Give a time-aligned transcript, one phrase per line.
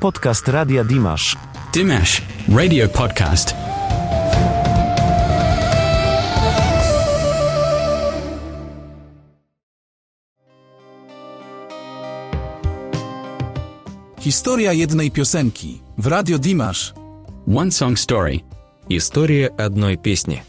[0.00, 1.36] Podcast Radia Dimash.
[1.72, 3.54] Dimash, radio podcast.
[14.24, 16.92] Historia jednej piosenki w Radio Dimash.
[17.46, 18.40] One song story.
[18.88, 20.42] История одной песни.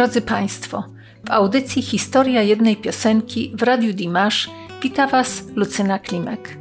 [0.00, 0.84] Drodzy Państwo,
[1.26, 4.50] w audycji Historia jednej piosenki w Radiu Dimash
[4.82, 6.58] wita Was Lucyna Klimek.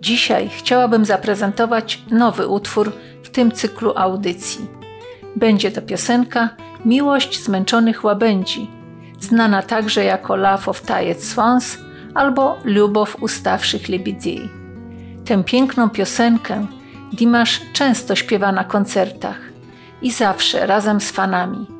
[0.00, 2.92] Dzisiaj chciałabym zaprezentować nowy utwór
[3.22, 4.66] w tym cyklu audycji.
[5.36, 6.48] Będzie to piosenka
[6.84, 8.70] Miłość zmęczonych łabędzi,
[9.20, 11.78] znana także jako Love of Tired Swans
[12.14, 14.48] albo Lubow ustawszych lebidziej.
[15.24, 16.66] Tę piękną piosenkę
[17.12, 19.40] Dimash często śpiewa na koncertach
[20.02, 21.77] i zawsze razem z fanami.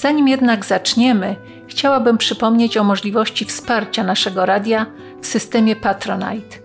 [0.00, 4.86] Zanim jednak zaczniemy, chciałabym przypomnieć o możliwości wsparcia naszego radia
[5.20, 6.56] w systemie Patronite.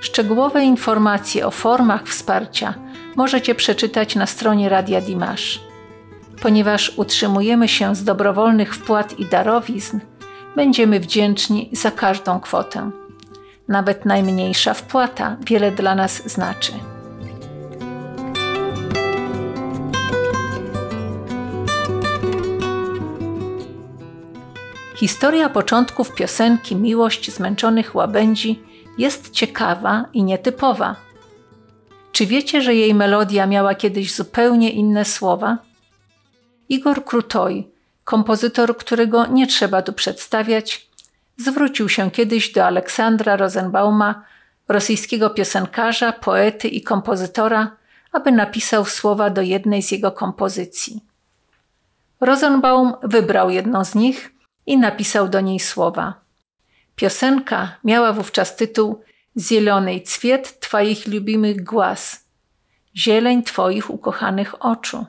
[0.00, 2.74] Szczegółowe informacje o formach wsparcia
[3.16, 5.60] możecie przeczytać na stronie Radia Dimash.
[6.42, 10.00] Ponieważ utrzymujemy się z dobrowolnych wpłat i darowizn,
[10.56, 12.90] będziemy wdzięczni za każdą kwotę.
[13.68, 16.72] Nawet najmniejsza wpłata wiele dla nas znaczy.
[25.00, 28.62] Historia początków piosenki Miłość zmęczonych łabędzi
[28.98, 30.96] jest ciekawa i nietypowa.
[32.12, 35.58] Czy wiecie, że jej melodia miała kiedyś zupełnie inne słowa?
[36.68, 37.68] Igor Krutoj,
[38.04, 40.88] kompozytor, którego nie trzeba tu przedstawiać,
[41.36, 44.24] zwrócił się kiedyś do Aleksandra Rosenbauma,
[44.68, 47.76] rosyjskiego piosenkarza, poety i kompozytora,
[48.12, 51.00] aby napisał słowa do jednej z jego kompozycji.
[52.20, 56.20] Rosenbaum wybrał jedną z nich i napisał do niej słowa.
[56.96, 59.02] Piosenka miała wówczas tytuł
[59.38, 62.24] Zielony cwiet Twoich lubimych głaz,
[62.96, 65.06] zieleń Twoich ukochanych oczu.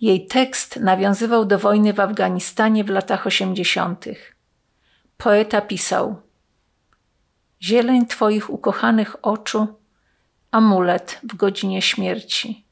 [0.00, 4.36] Jej tekst nawiązywał do wojny w Afganistanie w latach osiemdziesiątych.
[5.16, 6.22] Poeta pisał:
[7.62, 9.66] Zieleń Twoich ukochanych oczu,
[10.50, 12.64] amulet w godzinie śmierci.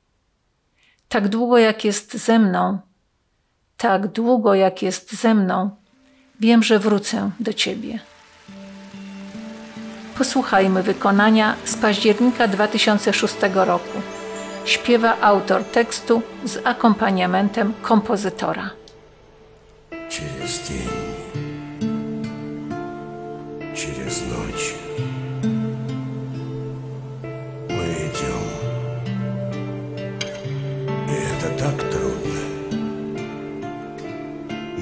[1.09, 2.79] Tak długo jak jest ze mną,
[3.78, 5.70] tak długo jak jest ze mną,
[6.40, 8.00] wiem, że wrócę do Ciebie.
[10.18, 14.02] Posłuchajmy wykonania z października 2006 roku.
[14.66, 18.70] Śpiewa autor tekstu z akompaniamentem kompozytora.
[20.10, 20.90] Через день,
[23.76, 24.76] через ночь
[27.70, 28.44] мы идем.
[31.08, 31.83] И это так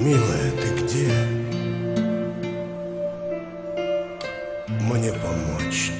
[0.04, 1.08] Милая, ты где?
[4.80, 5.92] Мне помочь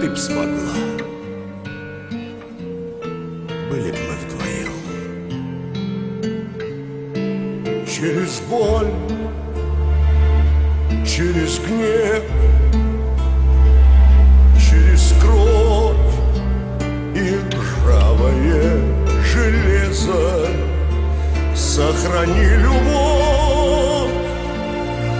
[0.00, 0.74] ты б смогла.
[3.70, 4.72] Были б мы вдвоем.
[7.86, 8.92] Через боль,
[11.06, 12.24] через гнев,
[21.80, 24.12] сохрани любовь,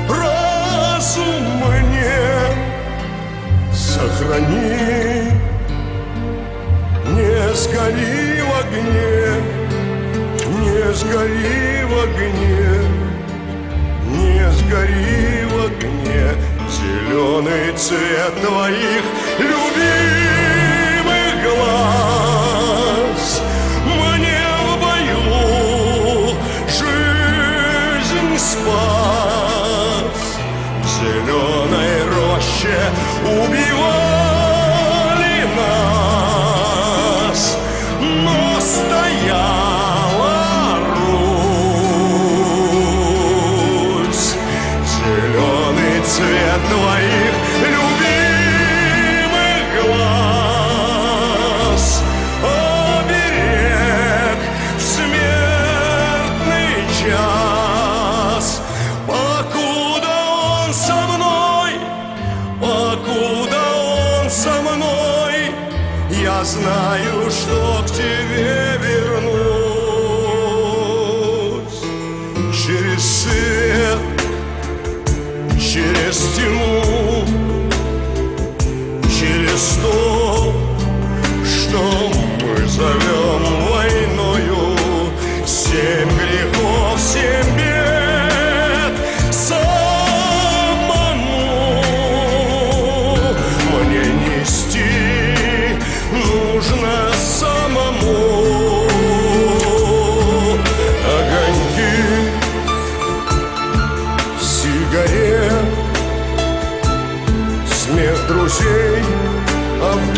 [0.08, 2.20] разум мне.
[3.72, 5.32] Сохрани,
[7.16, 9.22] не сгори в огне,
[10.60, 12.68] не сгори в огне,
[14.16, 16.24] не сгори в огне,
[16.76, 19.04] зеленый цвет твоих
[19.38, 20.59] любимых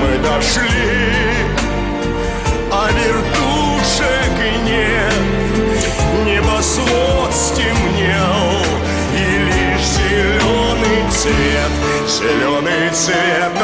[0.00, 1.00] Мы дошли,
[2.72, 5.24] а вертушек нет.
[6.24, 8.48] Небосвод стемнел
[9.14, 9.16] И
[9.46, 11.72] лишь зеленый цвет
[12.08, 13.57] Зеленый цвет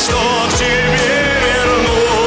[0.00, 2.26] что к тебе вернусь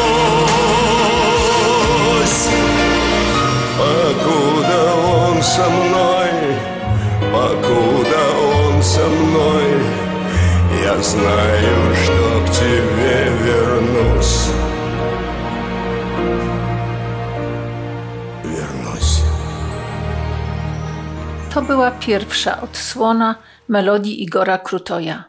[3.80, 6.30] Покуда он со мной,
[7.32, 8.24] покуда
[8.68, 9.68] он со мной,
[10.84, 14.50] я знаю, что к тебе вернусь.
[18.44, 19.24] Вернусь.
[21.54, 23.36] To była pierwsza odsłona
[23.70, 25.24] melodii Igora Krutoja.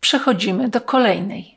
[0.00, 1.51] Przechodzimy do kolejnej.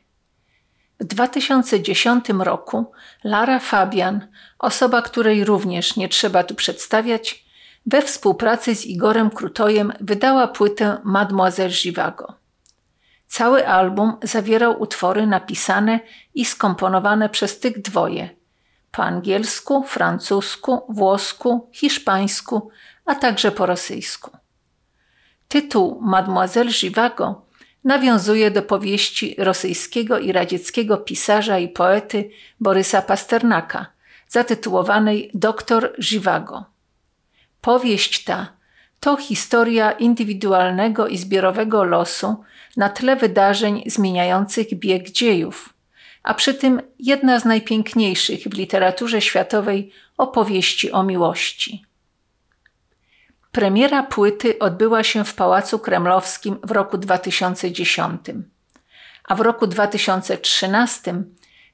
[0.99, 2.91] W 2010 roku
[3.23, 4.27] Lara Fabian,
[4.59, 7.45] osoba której również nie trzeba tu przedstawiać,
[7.85, 12.33] we współpracy z Igorem Krutojem wydała płytę Mademoiselle Givago.
[13.27, 15.99] Cały album zawierał utwory napisane
[16.35, 18.37] i skomponowane przez tych dwoje
[18.91, 22.69] po angielsku, francusku, włosku, hiszpańsku,
[23.05, 24.31] a także po rosyjsku.
[25.47, 27.46] Tytuł Mademoiselle Givago
[27.87, 32.29] nawiązuje do powieści rosyjskiego i radzieckiego pisarza i poety
[32.59, 33.85] Borysa Pasternaka,
[34.27, 36.65] zatytułowanej Doktor Givago.
[37.61, 38.53] Powieść ta
[38.99, 42.35] to historia indywidualnego i zbiorowego losu
[42.77, 45.73] na tle wydarzeń zmieniających bieg dziejów,
[46.23, 51.86] a przy tym jedna z najpiękniejszych w literaturze światowej opowieści o miłości.
[53.57, 58.21] Premiera płyty odbyła się w Pałacu Kremlowskim w roku 2010,
[59.23, 61.23] a w roku 2013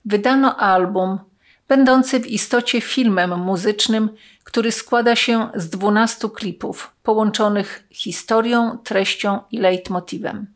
[0.05, 1.19] wydano album
[1.67, 4.09] będący w istocie filmem muzycznym,
[4.43, 10.47] który składa się z 12 klipów połączonych historią, treścią i leitmotivem.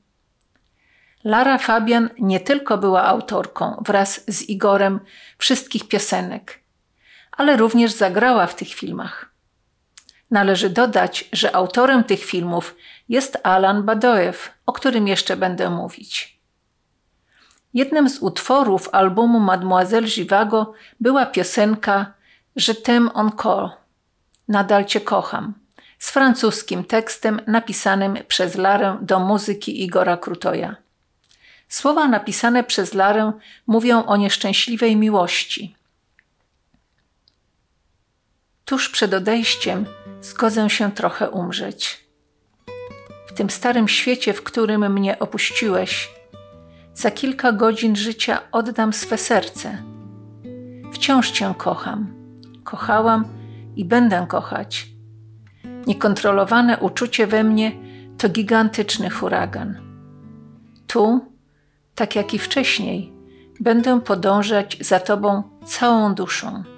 [1.23, 4.99] Lara Fabian nie tylko była autorką wraz z Igorem
[5.37, 6.59] wszystkich piosenek,
[7.31, 9.26] ale również zagrała w tych filmach.
[10.31, 12.75] Należy dodać, że autorem tych filmów
[13.09, 16.37] jest Alan Badoev, o którym jeszcze będę mówić.
[17.73, 22.13] Jednym z utworów albumu Mademoiselle Givago była piosenka
[22.55, 23.69] Je t'aime encore.
[24.47, 25.53] Nadal Cię kocham.
[25.99, 30.75] Z francuskim tekstem napisanym przez Larę do muzyki Igora Krutoja.
[31.69, 33.31] Słowa napisane przez Larę
[33.67, 35.75] mówią o nieszczęśliwej miłości.
[38.67, 39.85] Tuż przed odejściem
[40.21, 42.07] zgodzę się trochę umrzeć.
[43.27, 46.09] W tym starym świecie, w którym mnie opuściłeś,
[46.93, 49.83] za kilka godzin życia oddam swe serce.
[50.93, 52.13] Wciąż Cię kocham,
[52.63, 53.25] kochałam
[53.75, 54.87] i będę kochać.
[55.87, 57.71] Niekontrolowane uczucie we mnie
[58.17, 59.81] to gigantyczny huragan.
[60.87, 61.19] Tu,
[61.95, 63.13] tak jak i wcześniej,
[63.59, 66.76] będę podążać za Tobą całą duszą.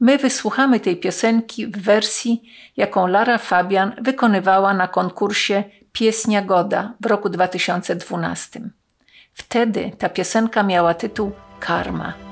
[0.00, 2.42] My wysłuchamy tej piosenki w wersji,
[2.76, 8.60] jaką Lara Fabian wykonywała na konkursie Pieśnia Goda w roku 2012.
[9.32, 12.29] Wtedy ta piosenka miała tytuł Karma.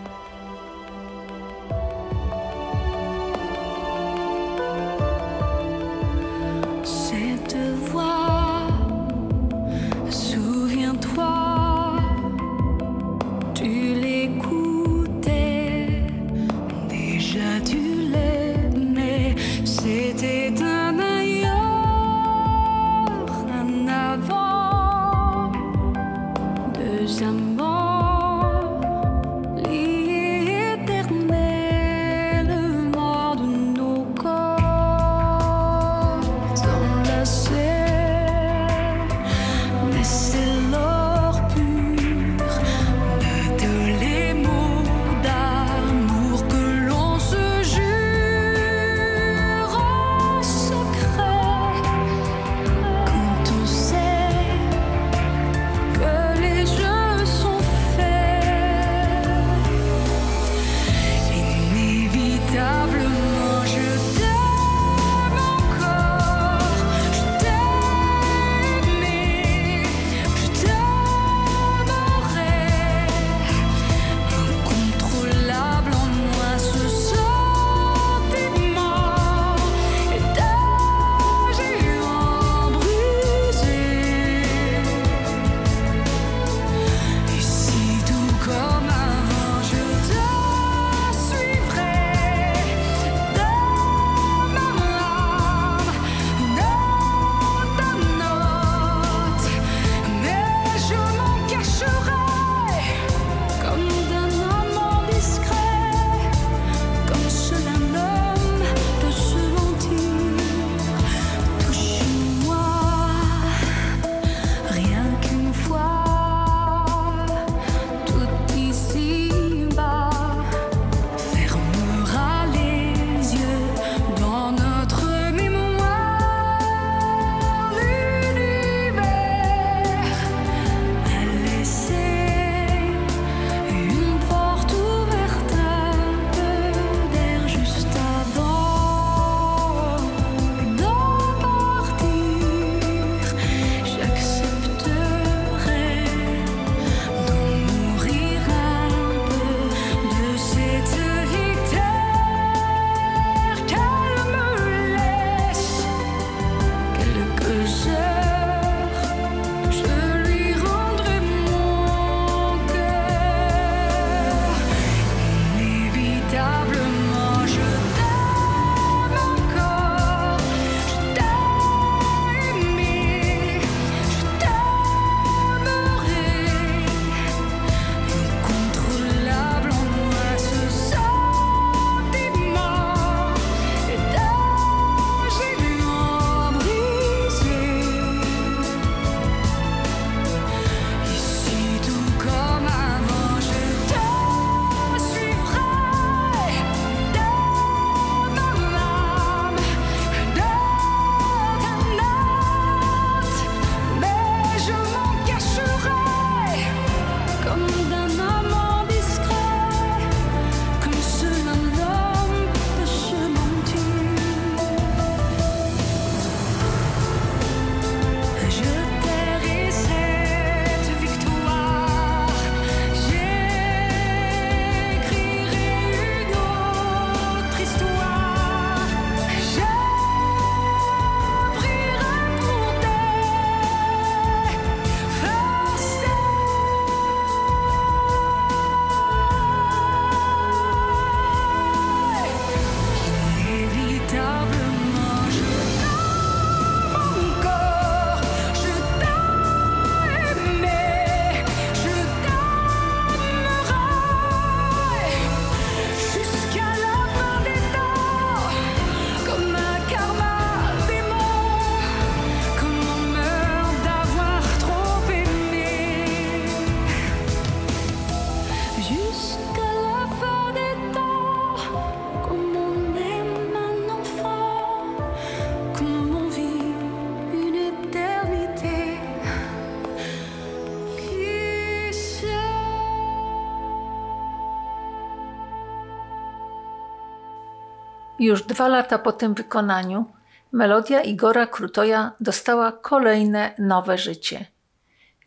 [288.19, 290.05] Już dwa lata po tym wykonaniu
[290.53, 294.47] melodia Igora Krutoja dostała kolejne nowe życie.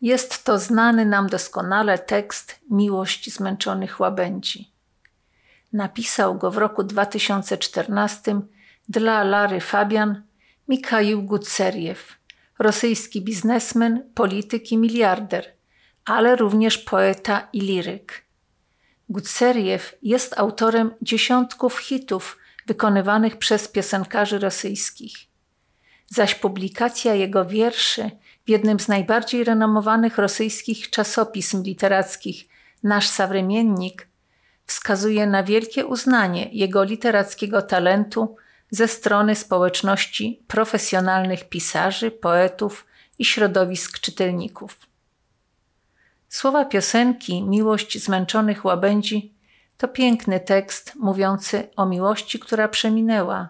[0.00, 4.72] Jest to znany nam doskonale tekst Miłość zmęczonych łabędzi.
[5.72, 8.40] Napisał go w roku 2014
[8.88, 10.22] dla Lary Fabian
[10.68, 12.18] Mikhail Gutseriew,
[12.58, 15.46] rosyjski biznesmen, polityk i miliarder,
[16.04, 18.24] ale również poeta i liryk.
[19.08, 25.16] Gutseriew jest autorem dziesiątków hitów wykonywanych przez piosenkarzy rosyjskich.
[26.06, 28.10] Zaś publikacja jego wierszy
[28.46, 32.48] w jednym z najbardziej renomowanych rosyjskich czasopism literackich
[32.82, 34.08] Nasz Sawremiennik
[34.66, 38.36] wskazuje na wielkie uznanie jego literackiego talentu
[38.70, 42.86] ze strony społeczności profesjonalnych pisarzy, poetów
[43.18, 44.78] i środowisk czytelników.
[46.28, 49.31] Słowa piosenki Miłość zmęczonych łabędzi
[49.82, 53.48] to piękny tekst mówiący o miłości, która przeminęła,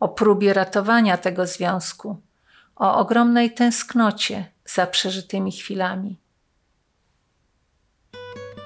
[0.00, 2.16] o próbie ratowania tego związku,
[2.76, 6.16] o ogromnej tęsknocie za przeżytymi chwilami.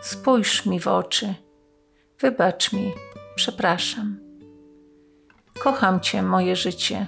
[0.03, 1.35] Spójrz mi w oczy,
[2.21, 2.93] wybacz mi,
[3.35, 4.19] przepraszam.
[5.59, 7.07] Kocham Cię, moje życie.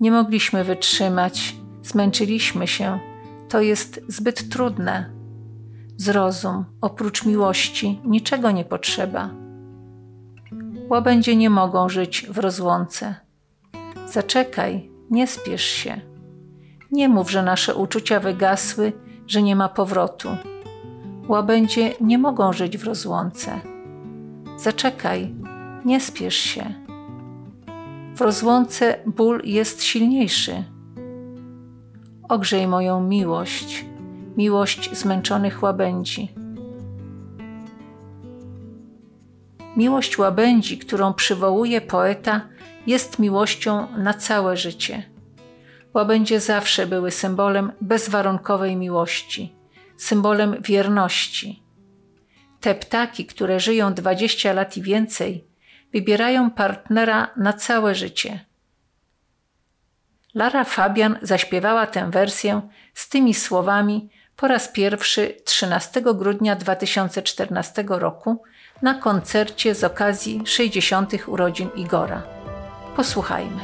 [0.00, 3.00] Nie mogliśmy wytrzymać, zmęczyliśmy się.
[3.48, 5.21] To jest zbyt trudne.
[6.02, 9.30] Zrozum, oprócz miłości niczego nie potrzeba.
[10.90, 13.14] Łabędzie nie mogą żyć w rozłące.
[14.06, 16.00] Zaczekaj, nie spiesz się.
[16.90, 18.92] Nie mów, że nasze uczucia wygasły,
[19.26, 20.28] że nie ma powrotu.
[21.28, 23.60] Łabędzie nie mogą żyć w rozłące.
[24.56, 25.34] Zaczekaj,
[25.84, 26.74] nie spiesz się.
[28.16, 30.64] W rozłące ból jest silniejszy.
[32.28, 33.91] Ogrzej moją miłość,
[34.36, 36.34] miłość zmęczonych łabędzi.
[39.76, 42.40] Miłość łabędzi, którą przywołuje poeta,
[42.86, 45.02] jest miłością na całe życie.
[45.94, 49.54] Łabędzie zawsze były symbolem bezwarunkowej miłości,
[49.96, 51.62] symbolem wierności.
[52.60, 55.44] Te ptaki, które żyją 20 lat i więcej,
[55.92, 58.40] wybierają partnera na całe życie.
[60.34, 62.60] Lara Fabian zaśpiewała tę wersję
[62.94, 64.10] z tymi słowami
[64.41, 68.43] po raz pierwszy 13 grudnia 2014 roku
[68.81, 71.13] na koncercie z okazji 60.
[71.27, 72.23] urodzin Igora.
[72.95, 73.61] Posłuchajmy.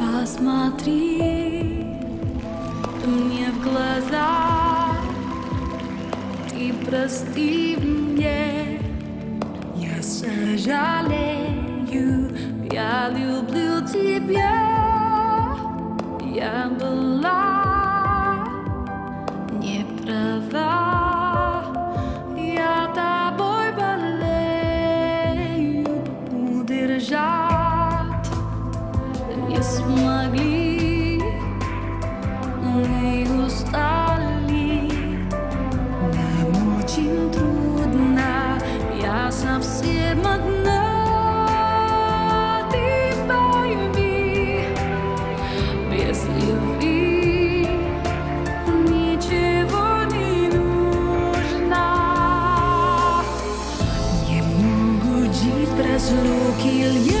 [0.00, 1.84] Посмотри
[3.06, 4.28] мне в глаза
[6.56, 8.80] и прости мне.
[9.76, 11.16] Я сожалею,
[12.72, 13.59] я люблю
[14.27, 15.57] bien,
[16.19, 17.10] bien.
[56.91, 57.20] tell you.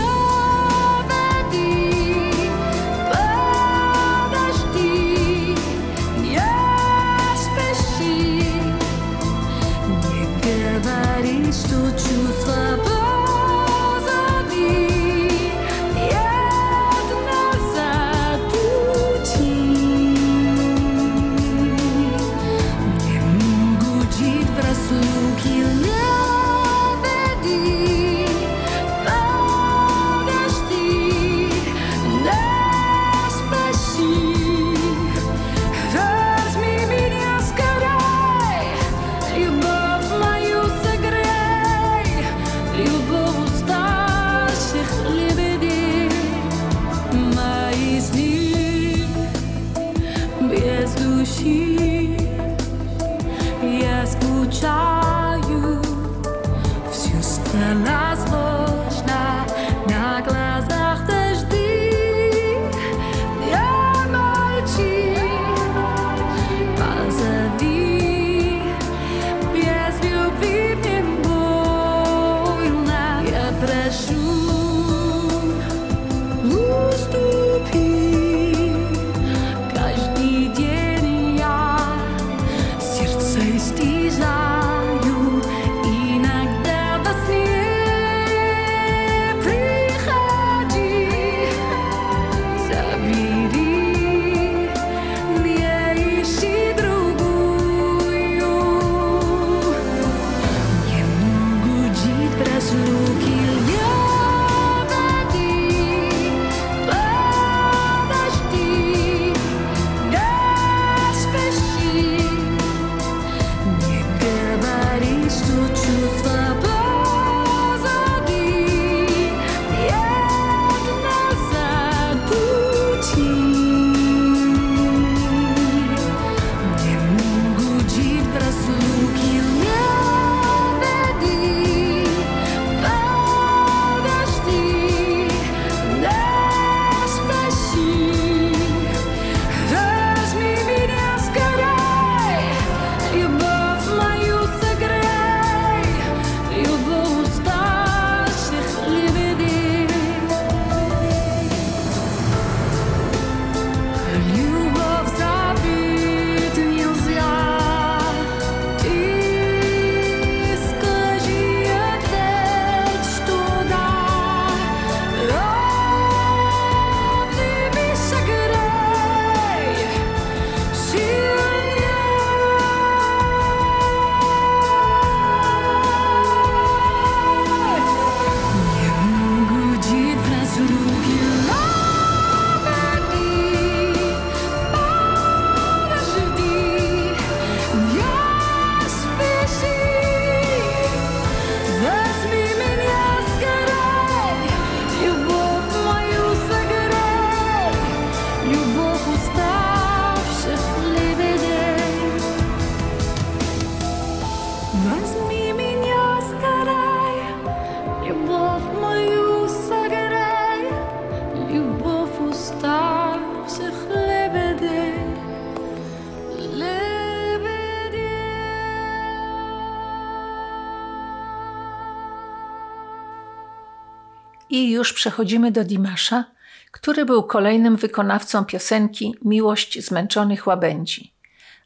[224.91, 226.25] Już przechodzimy do Dimasza,
[226.71, 231.13] który był kolejnym wykonawcą piosenki Miłość zmęczonych łabędzi.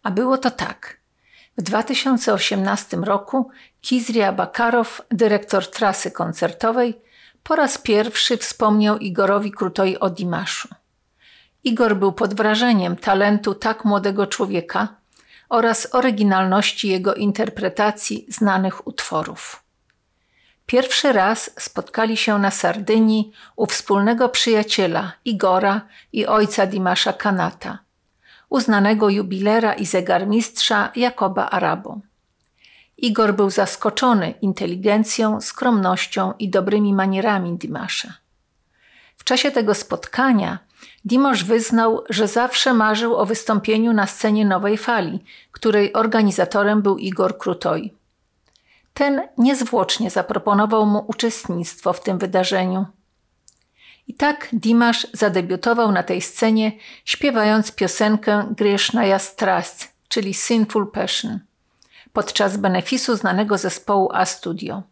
[0.04, 0.98] A było to tak.
[1.58, 3.50] W 2018 roku
[3.82, 7.02] Kizria Bakarow, dyrektor trasy koncertowej,
[7.44, 10.70] po raz pierwszy wspomniał Igorowi Krutoi o Dimaszu.
[11.64, 14.88] Igor był pod wrażeniem talentu tak młodego człowieka
[15.50, 19.65] oraz oryginalności jego interpretacji znanych utworów.
[20.66, 25.82] Pierwszy raz spotkali się na Sardynii u wspólnego przyjaciela Igora
[26.14, 27.80] i ojca Dimasza Kanata,
[28.50, 32.00] uznanego jubilera i zegarmistrza Jakoba Arabo.
[32.98, 38.14] Igor był zaskoczony inteligencją, skromnością i dobrymi manierami Dimasza.
[39.18, 40.60] W czasie tego spotkania
[41.06, 47.38] Dimasz wyznał, że zawsze marzył o wystąpieniu na scenie Nowej Fali, której organizatorem był Igor
[47.38, 47.94] Krutoi.
[48.96, 52.86] Ten niezwłocznie zaproponował mu uczestnictwo w tym wydarzeniu.
[54.08, 56.72] I tak Dimasz zadebiutował na tej scenie,
[57.06, 61.40] śpiewając piosenkę Grishnaya Strast, czyli Sinful Passion,
[62.14, 64.84] podczas benefisu znanego zespołu A Studio.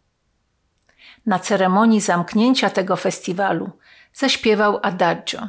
[1.25, 3.71] Na ceremonii zamknięcia tego festiwalu
[4.13, 5.47] zaśpiewał Adagio.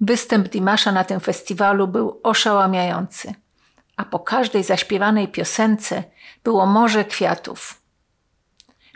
[0.00, 3.34] Występ Dimasza na tym festiwalu był oszałamiający,
[3.96, 6.04] a po każdej zaśpiewanej piosence
[6.44, 7.82] było morze kwiatów.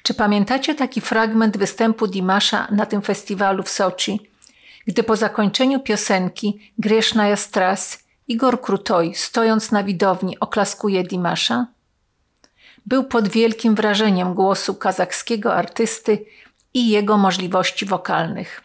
[0.02, 4.30] Czy pamiętacie taki fragment występu Dimasza na tym festiwalu w Soczi,
[4.86, 11.66] gdy po zakończeniu piosenki Grzeszna Stras Igor Krutoj, stojąc na widowni, oklaskuje Dimasza?
[12.86, 16.24] Był pod wielkim wrażeniem głosu kazachskiego artysty
[16.74, 18.62] i jego możliwości wokalnych.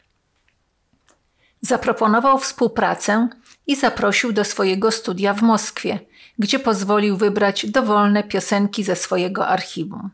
[1.61, 3.27] Zaproponował współpracę
[3.67, 5.99] i zaprosił do swojego studia w Moskwie,
[6.39, 10.09] gdzie pozwolił wybrać dowolne piosenki ze swojego archiwum.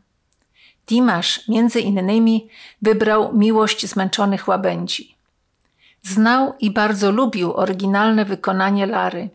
[0.87, 2.49] Dimasz między innymi
[2.81, 5.15] wybrał Miłość zmęczonych łabędzi.
[6.03, 9.29] Znał i bardzo lubił oryginalne wykonanie Lary,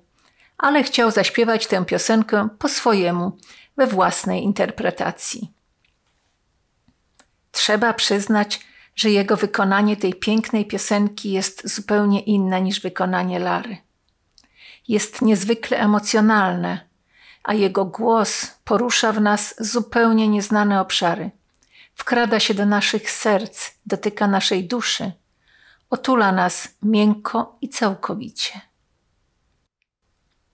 [0.59, 3.39] ale chciał zaśpiewać tę piosenkę po swojemu,
[3.77, 5.51] we własnej interpretacji.
[7.53, 8.61] Trzeba przyznać,
[8.97, 13.77] że jego wykonanie tej pięknej piosenki jest zupełnie inne niż wykonanie Lary.
[14.91, 16.81] Jest niezwykle emocjonalne,
[17.43, 21.31] a jego głos porusza w nas zupełnie nieznane obszary.
[21.95, 25.13] Wkrada się do naszych serc, dotyka naszej duszy,
[25.91, 28.61] otula nas miękko i całkowicie.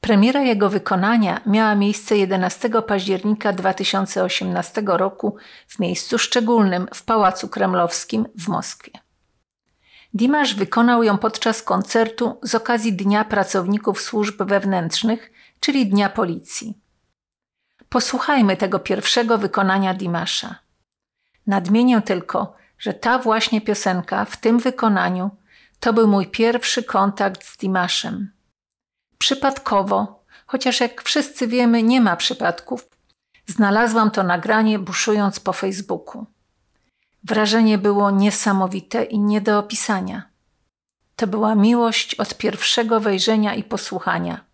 [0.00, 5.36] Premiera jego wykonania miała miejsce 11 października 2018 roku
[5.68, 9.05] w miejscu szczególnym w Pałacu Kremlowskim w Moskwie.
[10.16, 16.78] Dimasz wykonał ją podczas koncertu z okazji Dnia Pracowników Służb Wewnętrznych, czyli Dnia Policji.
[17.88, 20.54] Posłuchajmy tego pierwszego wykonania Dimasza.
[21.46, 25.30] Nadmienię tylko, że ta właśnie piosenka w tym wykonaniu
[25.80, 28.32] to był mój pierwszy kontakt z Dimaszem.
[29.18, 32.88] Przypadkowo, chociaż jak wszyscy wiemy, nie ma przypadków,
[33.46, 36.26] znalazłam to nagranie buszując po Facebooku.
[37.25, 40.29] Wrażenie było niesamowite i nie do opisania.
[41.15, 44.45] To była miłość od pierwszego wejrzenia i posłuchania.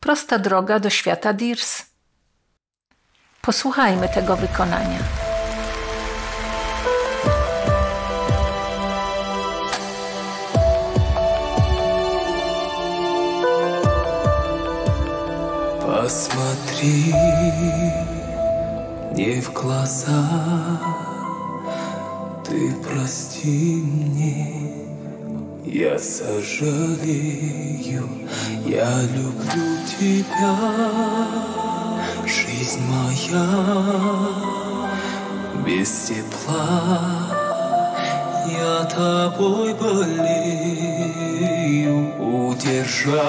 [0.00, 1.82] Prosta droga do świata Dirs.
[3.42, 4.98] Posłuchajmy tego wykonania.
[15.80, 17.12] Посмотри
[19.12, 21.09] мне в глаза,
[22.51, 24.45] Ты прости мне,
[25.65, 26.67] я сожалею,
[28.65, 30.57] я люблю тебя,
[32.25, 33.47] жизнь моя
[35.65, 36.99] без тепла.
[38.47, 40.91] Я тобой болею
[42.19, 43.21] удержать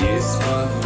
[0.00, 0.77] не смогли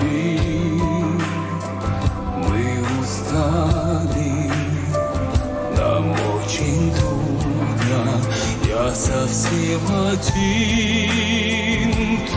[8.95, 9.81] совсем
[10.11, 11.11] один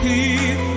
[0.00, 0.73] Ты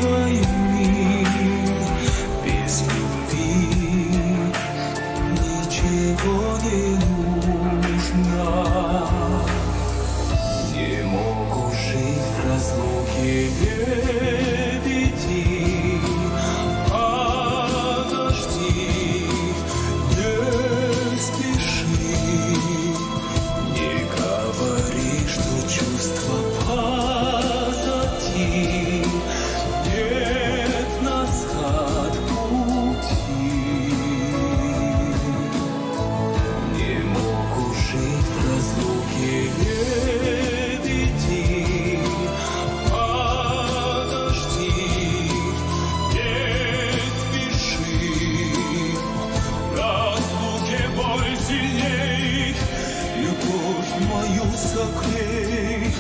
[54.01, 55.93] moju sokry,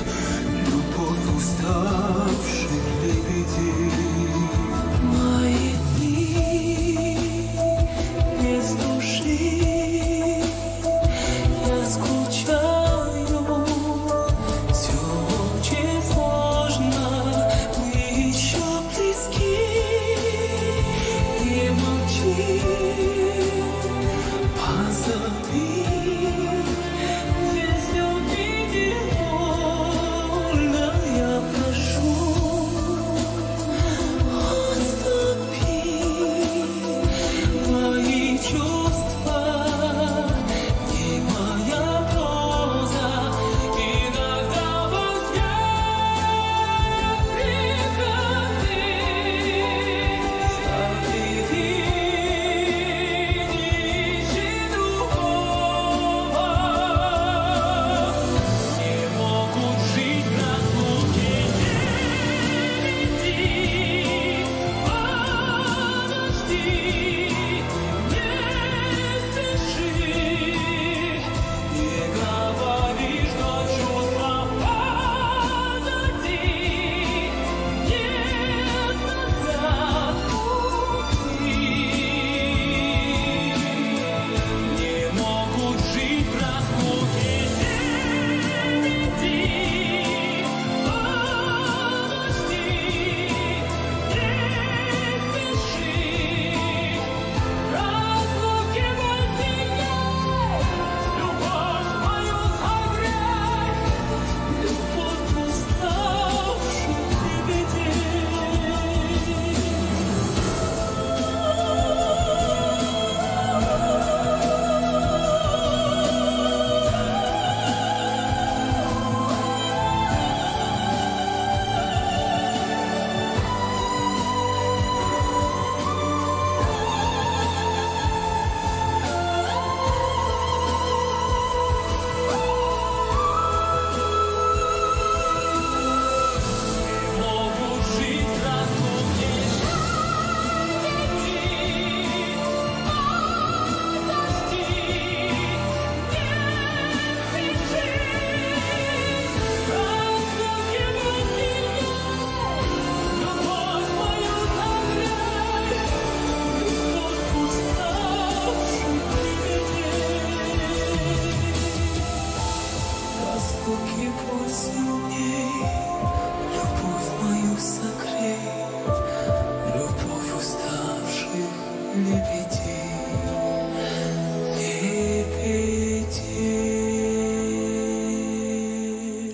[0.70, 1.48] meu powóz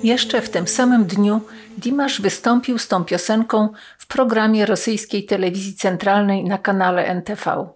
[0.05, 1.41] Jeszcze w tym samym dniu
[1.79, 7.69] Dimash wystąpił z tą piosenką w programie rosyjskiej telewizji centralnej na kanale NTV.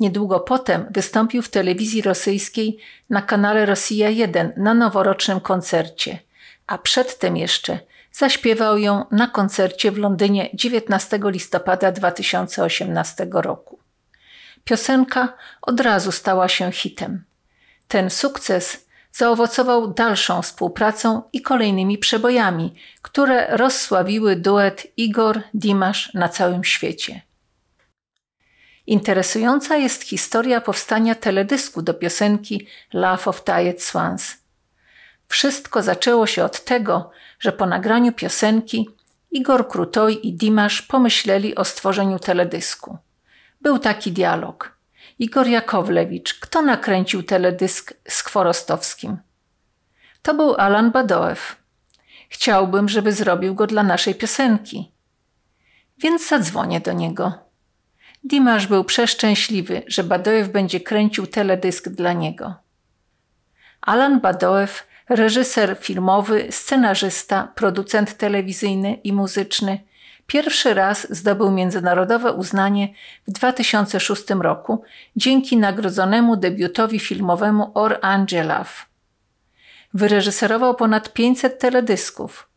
[0.00, 2.78] Niedługo potem wystąpił w telewizji rosyjskiej
[3.10, 6.18] na kanale Rosja 1 na noworocznym koncercie,
[6.66, 7.78] a przedtem jeszcze
[8.12, 13.78] zaśpiewał ją na koncercie w Londynie 19 listopada 2018 roku.
[14.64, 15.32] Piosenka
[15.62, 17.24] od razu stała się hitem.
[17.88, 18.83] Ten sukces
[19.16, 27.20] zaowocował dalszą współpracą i kolejnymi przebojami, które rozsławiły duet Igor Dimash na całym świecie.
[28.86, 34.36] Interesująca jest historia powstania teledysku do piosenki Love of Tired Swans.
[35.28, 38.88] Wszystko zaczęło się od tego, że po nagraniu piosenki
[39.30, 42.98] Igor Krutoj i Dimash pomyśleli o stworzeniu teledysku.
[43.60, 44.73] Był taki dialog.
[45.18, 49.16] Igor Jakowlewicz, kto nakręcił teledysk z Chworostowskim?
[50.22, 51.56] To był Alan Badoew.
[52.28, 54.92] Chciałbym, żeby zrobił go dla naszej piosenki.
[55.98, 57.32] Więc zadzwonię do niego.
[58.24, 62.54] Dimash był przeszczęśliwy, że Badoew będzie kręcił teledysk dla niego.
[63.80, 69.84] Alan Badoew, reżyser filmowy, scenarzysta, producent telewizyjny i muzyczny,
[70.26, 72.88] pierwszy raz zdobył międzynarodowe uznanie
[73.28, 74.82] w 2006 roku
[75.16, 78.86] dzięki nagrodzonemu debiutowi filmowemu Or Angelove.
[79.94, 82.48] Wyreżyserował ponad 500 teledysków.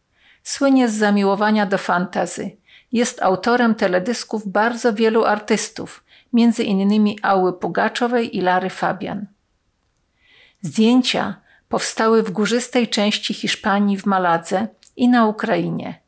[0.44, 2.58] Słynie z zamiłowania do fantazy.
[2.92, 6.04] Jest autorem teledysków bardzo wielu artystów,
[6.64, 9.28] innymi Ały Pugaczowej i Lary Fabian.
[10.62, 16.00] Zdjęcia powstały w górzystej części Hiszpanii w Maladze i na Ukrainie,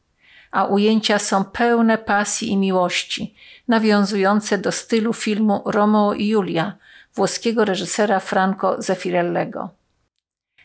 [0.52, 3.36] a ujęcia są pełne pasji i miłości,
[3.68, 6.78] nawiązujące do stylu filmu Romeo i Julia
[7.16, 9.70] włoskiego reżysera Franco Zeffirellego.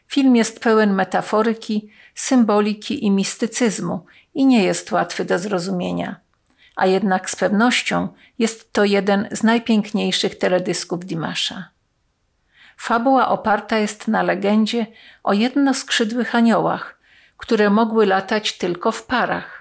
[0.07, 6.17] Film jest pełen metaforyki, symboliki i mistycyzmu i nie jest łatwy do zrozumienia.
[6.77, 11.69] A jednak z pewnością jest to jeden z najpiękniejszych teledysków Dimasza.
[12.77, 14.87] Fabuła oparta jest na legendzie
[15.23, 16.99] o jednoskrzydłych aniołach,
[17.37, 19.54] które mogły latać tylko w parach.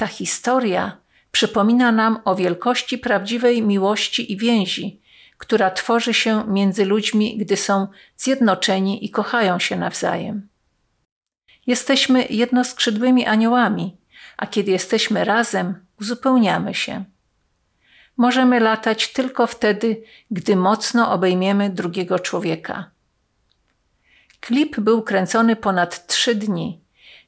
[0.00, 0.96] Ta historia
[1.32, 5.00] przypomina nam o wielkości prawdziwej miłości i więzi,
[5.38, 7.86] która tworzy się między ludźmi, gdy są
[8.16, 10.48] zjednoczeni i kochają się nawzajem.
[11.66, 13.96] Jesteśmy jednoskrzydłymi aniołami,
[14.36, 17.04] a kiedy jesteśmy razem, uzupełniamy się.
[18.16, 22.90] Możemy latać tylko wtedy, gdy mocno obejmiemy drugiego człowieka.
[24.40, 26.80] Klip był kręcony ponad trzy dni.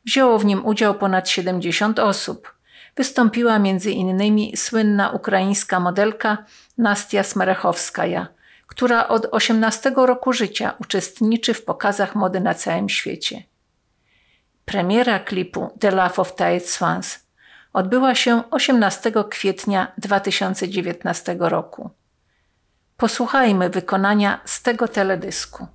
[0.05, 2.62] Wzięło w nim udział ponad 70 osób.
[2.97, 3.59] Wystąpiła
[3.91, 6.39] innymi słynna ukraińska modelka
[6.79, 8.27] Nastia Smerechowskaja,
[8.67, 13.43] która od 18 roku życia uczestniczy w pokazach mody na całym świecie.
[14.65, 17.19] Premiera klipu The Love of Tired Swans
[17.73, 21.91] odbyła się 18 kwietnia 2019 roku.
[22.97, 25.67] Posłuchajmy wykonania z tego teledysku.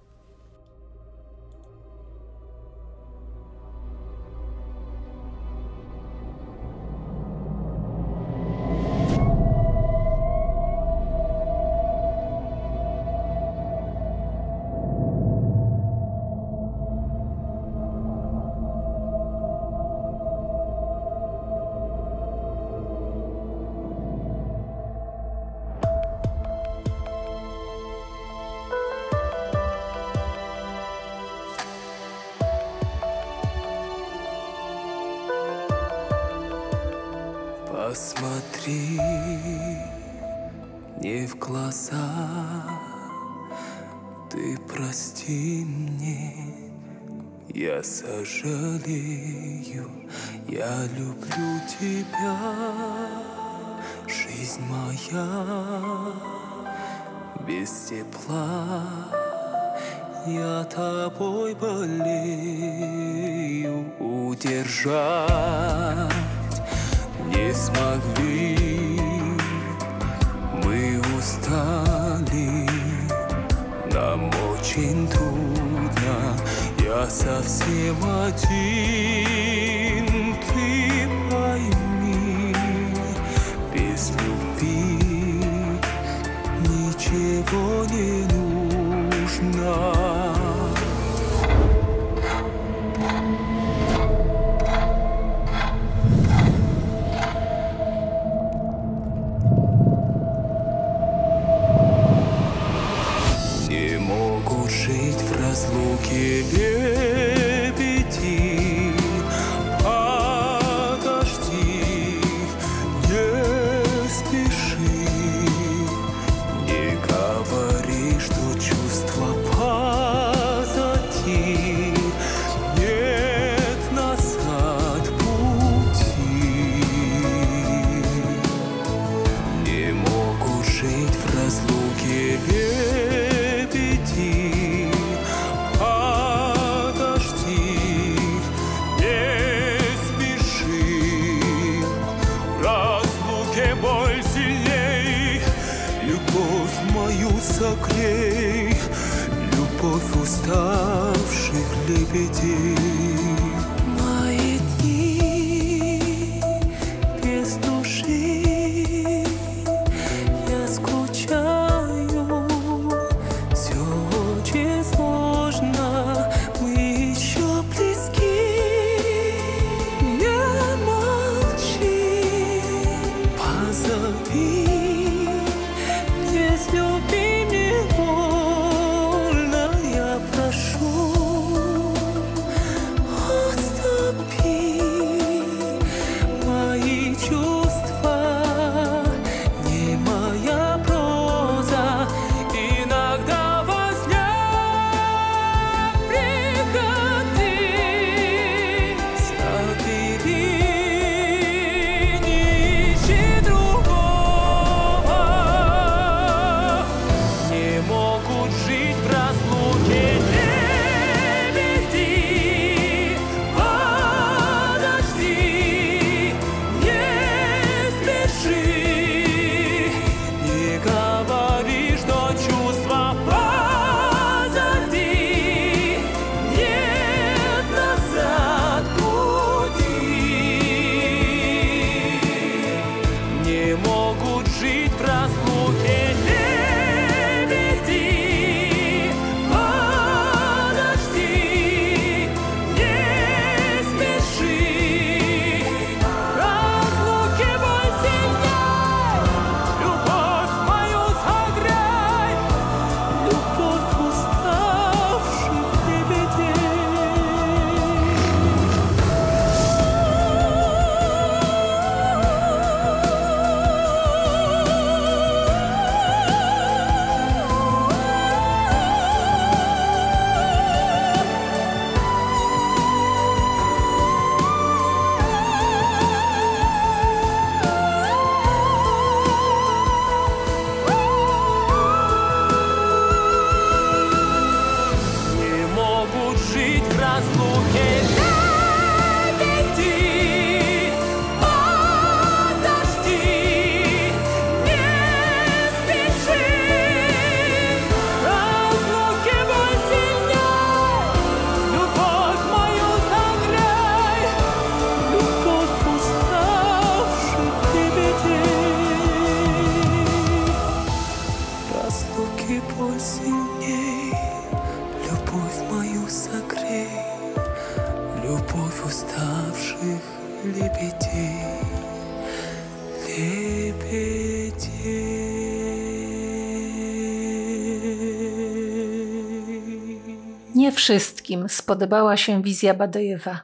[331.27, 333.41] Wszystkim spodobała się wizja Badojewa.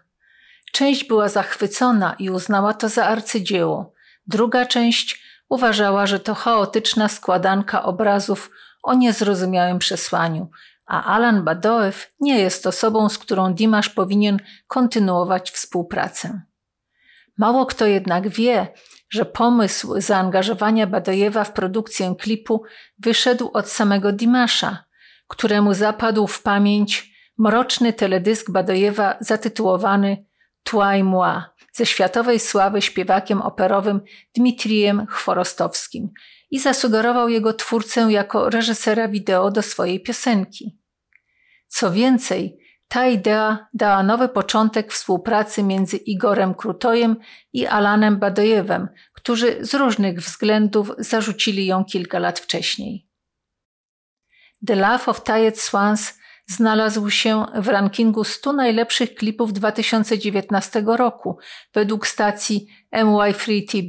[0.72, 3.94] Część była zachwycona i uznała to za arcydzieło.
[4.28, 8.52] Druga część uważała, że to chaotyczna składanka obrazów
[8.84, 10.50] o niezrozumiałym przesłaniu,
[10.86, 16.42] a Alan Badoew nie jest osobą, z którą Dimash powinien kontynuować współpracę.
[17.38, 18.68] Mało kto jednak wie,
[19.10, 22.64] że pomysł zaangażowania Badojewa w produkcję klipu
[23.00, 24.86] wyszedł od samego Dimasza,
[25.28, 30.26] któremu zapadł w pamięć mroczny teledysk Badojewa zatytułowany
[30.64, 31.42] Toi moi
[31.74, 34.02] ze światowej sławy śpiewakiem operowym
[34.36, 36.10] Dmitrijem Chworostowskim
[36.52, 40.80] i zasugerował jego twórcę jako reżysera wideo do swojej piosenki.
[41.68, 42.58] Co więcej,
[42.88, 47.16] ta idea dała nowy początek współpracy między Igorem Krutojem
[47.54, 53.08] i Alanem Badojewem, którzy z różnych względów zarzucili ją kilka lat wcześniej.
[54.68, 61.38] The Love of Tired Swans znalazł się w rankingu 100 najlepszych klipów 2019 roku
[61.74, 63.88] według stacji MY3 TV.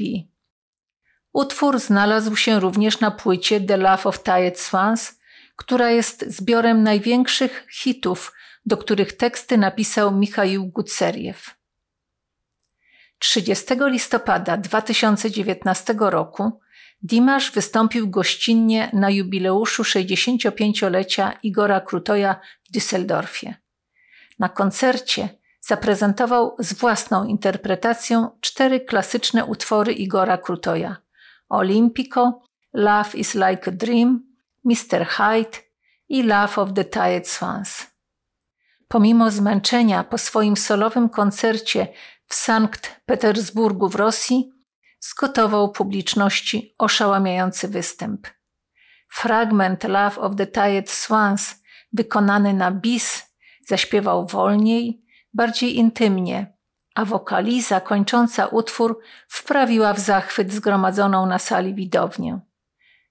[1.33, 5.21] Utwór znalazł się również na płycie The Love of Tired Swans,
[5.57, 8.33] która jest zbiorem największych hitów,
[8.67, 11.55] do których teksty napisał Michał Gutseriew.
[13.19, 16.61] 30 listopada 2019 roku
[17.05, 23.55] Dimash wystąpił gościnnie na jubileuszu 65-lecia Igora Krutoja w Düsseldorfie.
[24.39, 25.29] Na koncercie
[25.61, 30.97] zaprezentował z własną interpretacją cztery klasyczne utwory Igora Krutoja:
[31.49, 32.43] Olympico,
[32.73, 34.23] Love is like a Dream,
[34.65, 35.07] Mr.
[35.07, 35.59] Hyde
[36.09, 37.87] i Love of the Tired Swans.
[38.89, 41.89] Pomimo zmęczenia po swoim solowym koncercie
[42.27, 44.54] w Sankt Petersburgu w Rosji,
[45.11, 48.27] zgotował publiczności oszałamiający występ.
[49.09, 51.55] Fragment Love of the Tired Swans,
[51.93, 53.23] wykonany na bis,
[53.69, 55.03] zaśpiewał wolniej,
[55.35, 56.55] bardziej intymnie,
[56.95, 62.41] a wokaliza kończąca utwór wprawiła w zachwyt zgromadzoną na sali widownię.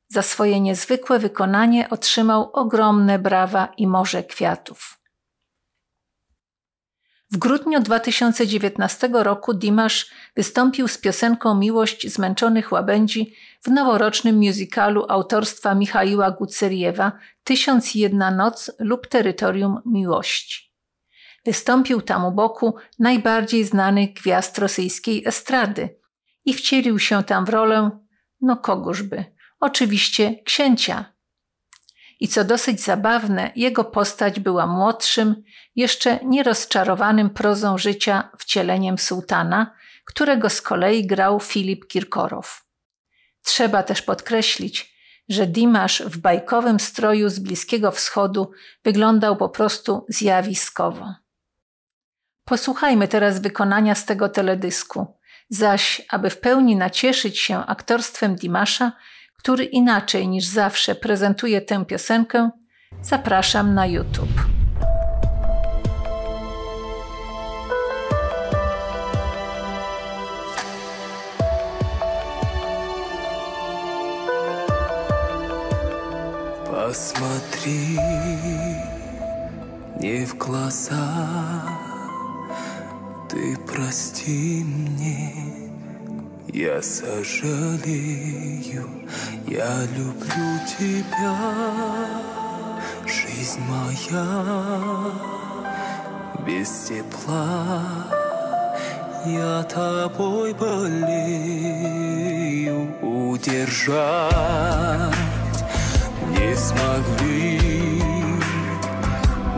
[0.08, 5.03] Za swoje niezwykłe wykonanie otrzymał ogromne brawa i morze kwiatów.
[7.34, 15.76] W grudniu 2019 roku Dimash wystąpił z piosenką Miłość zmęczonych łabędzi w noworocznym musicalu autorstwa
[15.76, 17.12] Michaiła Guceriewa
[17.44, 20.74] Tysiąc jedna noc lub Terytorium Miłości.
[21.46, 25.90] Wystąpił tam u boku najbardziej znanych gwiazd rosyjskiej estrady
[26.46, 27.92] i wcielił się tam w rolę,
[28.42, 29.26] no kogóżby,
[29.60, 31.13] oczywiście księcia
[32.20, 35.44] i co dosyć zabawne, jego postać była młodszym,
[35.76, 42.66] jeszcze nierozczarowanym prozą życia wcieleniem sułtana, którego z kolei grał Filip Kirkorow.
[43.44, 44.94] Trzeba też podkreślić,
[45.30, 48.52] że Dimash w bajkowym stroju z Bliskiego Wschodu
[48.84, 51.14] wyglądał po prostu zjawiskowo.
[52.46, 55.18] Posłuchajmy teraz wykonania z tego teledysku,
[55.50, 58.92] zaś aby w pełni nacieszyć się aktorstwem Dimasza,
[59.43, 62.51] który inaczej niż zawsze prezentuje tę piosenkę,
[63.03, 64.59] zapraszam na YouTube.
[76.89, 77.99] Посмотри
[79.97, 80.97] мне в глаза,
[83.29, 85.62] ты прости мне,
[86.54, 87.82] Я сожалею,
[89.48, 91.36] я люблю тебя,
[93.08, 94.28] жизнь моя.
[96.46, 97.82] Без тепла,
[99.26, 101.98] я тобой болею,
[103.02, 104.34] удержать
[106.30, 108.04] не смогли,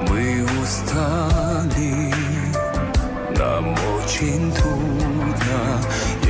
[0.07, 2.13] мы устали,
[3.37, 5.81] нам очень трудно,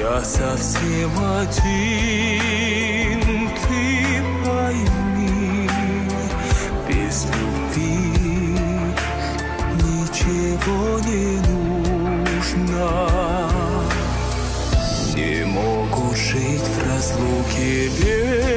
[0.06, 2.40] я совсем один,
[3.62, 5.70] ты пойми,
[6.88, 7.98] без любви
[9.82, 12.88] ничего не нужно.
[15.16, 18.55] Не могут жить в разлуке лебеди.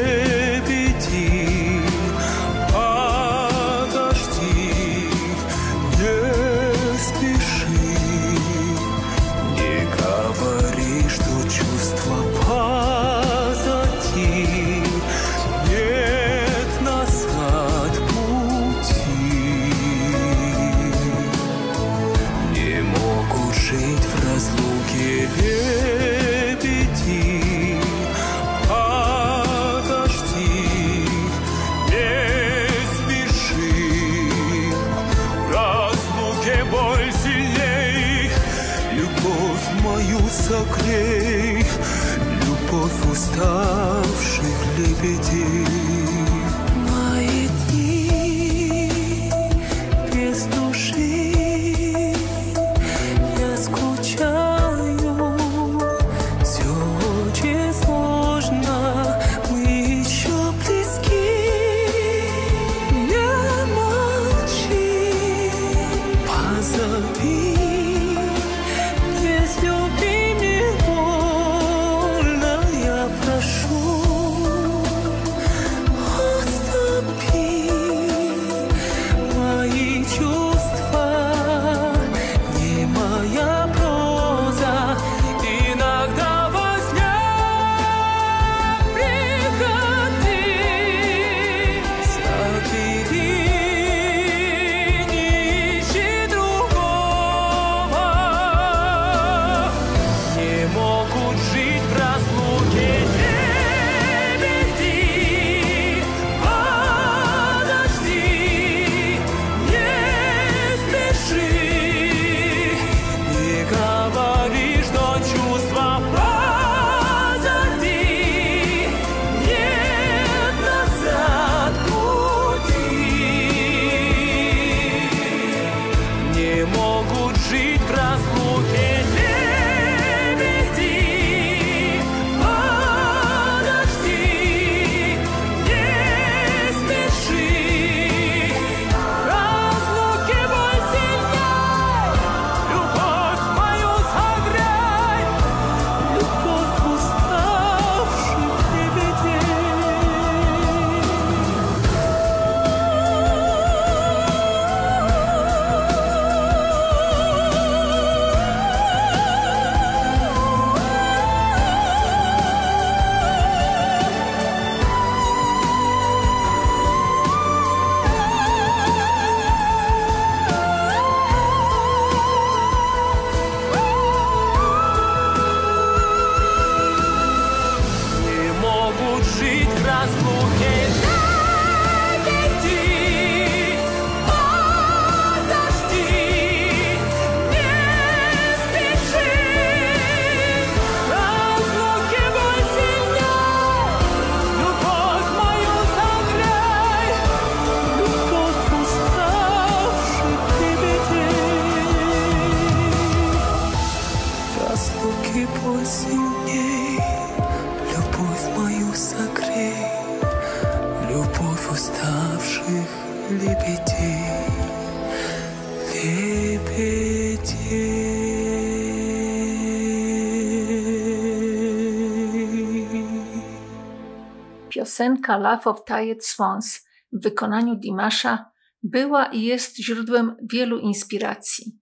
[225.29, 228.51] Piosenka Love of Tired Swans w wykonaniu Dimasza
[228.83, 231.79] była i jest źródłem wielu inspiracji.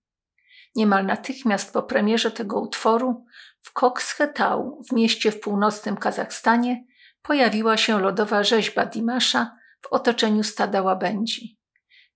[0.75, 3.25] Niemal natychmiast po premierze tego utworu
[3.61, 6.85] w Kokschetau w mieście w północnym Kazachstanie
[7.23, 11.59] pojawiła się lodowa rzeźba Dimasza w otoczeniu stada łabędzi.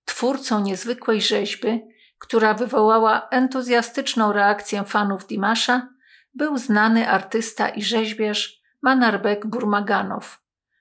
[0.04, 1.82] Twórcą niezwykłej rzeźby,
[2.18, 5.88] która wywołała entuzjastyczną reakcję fanów Dimasza,
[6.34, 10.40] był znany artysta i rzeźbiarz Manarbek Burmaganow,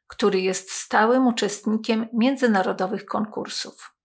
[0.09, 3.95] który jest stałym uczestnikiem międzynarodowych konkursów.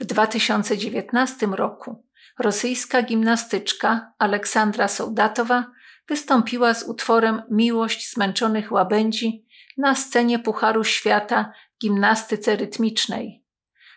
[0.00, 2.04] W 2019 roku
[2.38, 5.66] rosyjska gimnastyczka Aleksandra Sołdatowa
[6.08, 9.46] wystąpiła z utworem Miłość zmęczonych łabędzi
[9.78, 13.44] na scenie Pucharu Świata gimnastyce rytmicznej,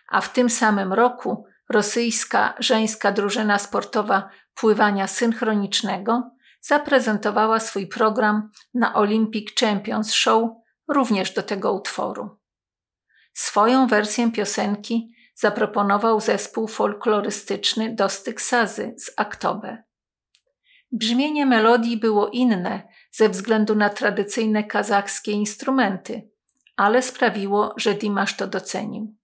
[0.08, 6.30] a w tym samym roku rosyjska żeńska drużyna sportowa pływania synchronicznego
[6.60, 10.59] zaprezentowała swój program na Olympic Champions Show
[10.92, 12.40] również do tego utworu.
[13.32, 19.82] Swoją wersję piosenki zaproponował zespół folklorystyczny Dostyk Sazy z Aktobe.
[20.92, 26.30] Brzmienie melodii było inne ze względu na tradycyjne kazachskie instrumenty,
[26.76, 29.14] ale sprawiło, że Dimash to docenił.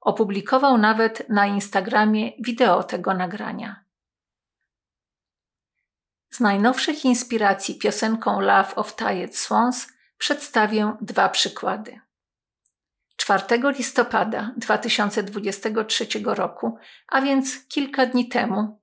[0.00, 3.84] Opublikował nawet na Instagramie wideo tego nagrania.
[6.30, 9.86] Z najnowszych inspiracji piosenką Love of Tired Swans
[10.22, 12.00] przedstawię dwa przykłady.
[13.16, 13.44] 4
[13.78, 16.76] listopada 2023 roku,
[17.08, 18.80] a więc kilka dni temu,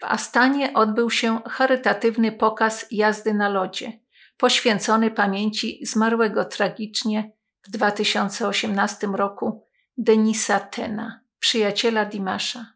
[0.00, 3.92] w Astanie odbył się charytatywny pokaz jazdy na lodzie,
[4.36, 9.66] poświęcony pamięci zmarłego tragicznie w 2018 roku
[9.98, 12.66] Denisa Tena, przyjaciela Dimasza.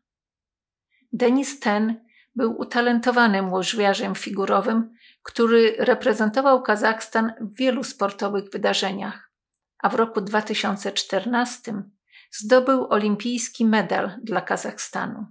[1.13, 2.05] Denis Ten
[2.37, 9.31] był utalentowanym łyżwiarzem figurowym, który reprezentował Kazachstan w wielu sportowych wydarzeniach,
[9.79, 11.83] a w roku 2014
[12.31, 15.27] zdobył olimpijski medal dla Kazachstanu.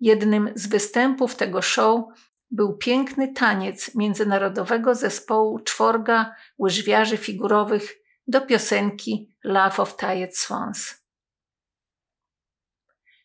[0.00, 2.04] Jednym z występów tego show
[2.50, 7.94] był piękny taniec międzynarodowego zespołu czworga łyżwiarzy figurowych
[8.26, 11.02] do piosenki Love of Tired Swans.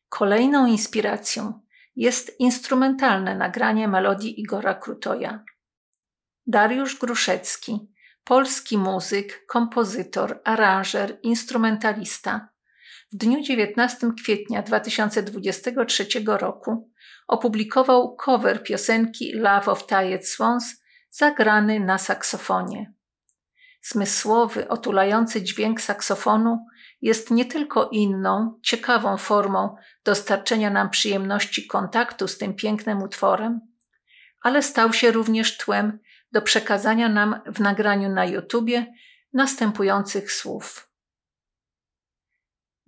[0.10, 1.67] Kolejną inspiracją
[1.98, 5.44] jest instrumentalne nagranie melodii Igora Krutoja.
[6.48, 7.92] Dariusz Gruszecki,
[8.24, 12.50] polski muzyk, kompozytor, aranżer, instrumentalista,
[13.14, 16.92] w dniu 19 kwietnia 2023 roku
[17.28, 22.94] opublikował cover piosenki Love of Tired Swans zagrany na saksofonie.
[23.82, 26.66] Zmysłowy, otulający dźwięk saksofonu
[27.02, 33.62] jest nie tylko inną, ciekawą formą dostarczenia nam przyjemności kontaktu z tym pięknym utworem,
[34.42, 36.00] ale stał się również tłem
[36.32, 38.94] do przekazania nam w nagraniu na YouTubie
[39.34, 40.92] następujących słów.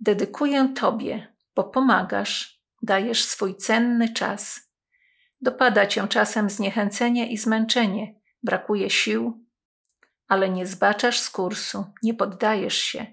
[0.00, 4.70] Dedykuję Tobie, bo pomagasz, dajesz swój cenny czas.
[5.40, 9.46] Dopada Cię czasem zniechęcenie i zmęczenie, brakuje sił,
[10.30, 13.06] ale nie zbaczasz z kursu, nie poddajesz się,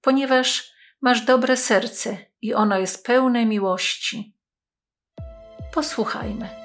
[0.00, 4.36] ponieważ masz dobre serce i ono jest pełne miłości.
[5.72, 6.63] Posłuchajmy.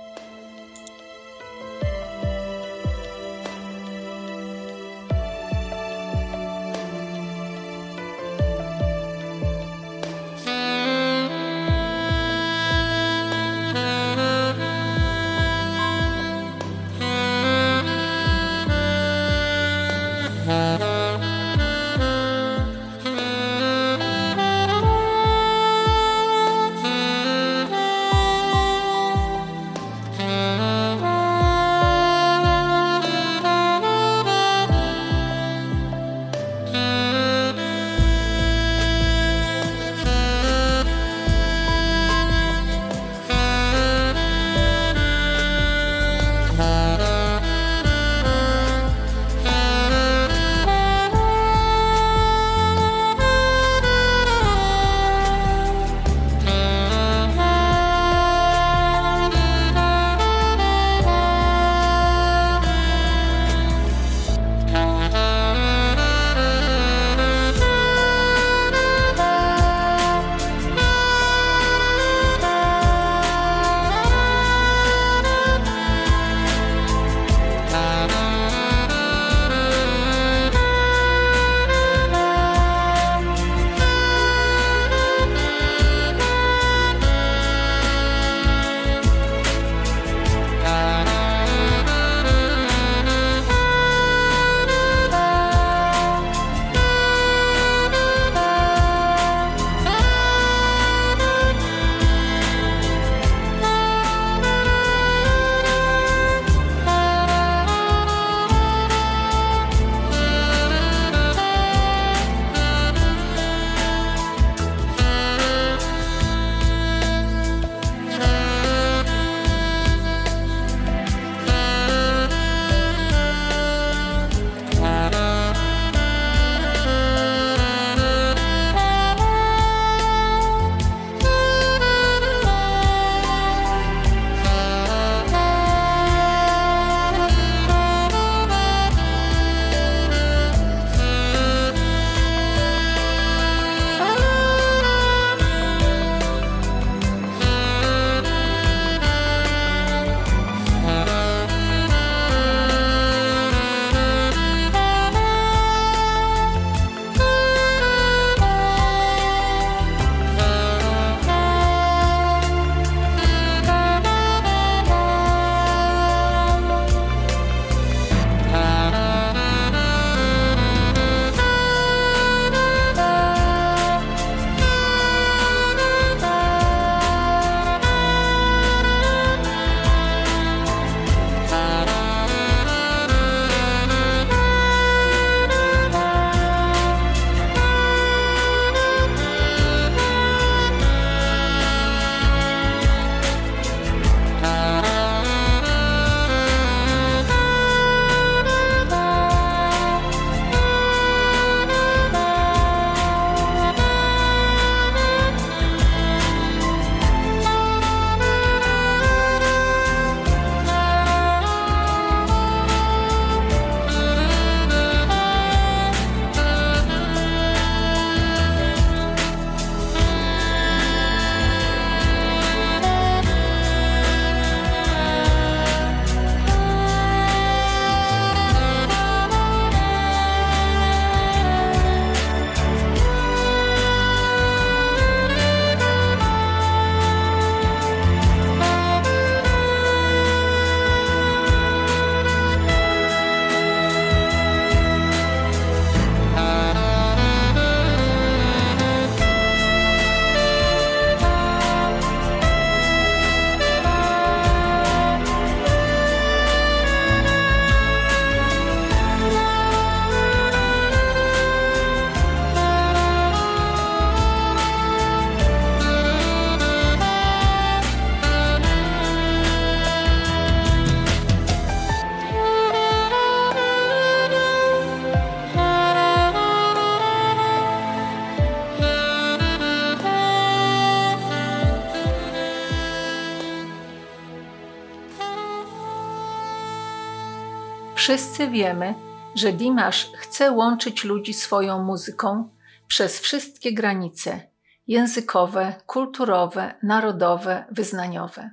[288.09, 288.95] Wszyscy wiemy,
[289.35, 292.49] że Dimash chce łączyć ludzi swoją muzyką
[292.87, 294.47] przez wszystkie granice
[294.87, 298.51] językowe, kulturowe, narodowe, wyznaniowe.